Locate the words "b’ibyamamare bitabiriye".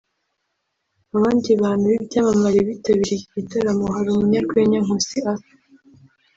1.91-3.15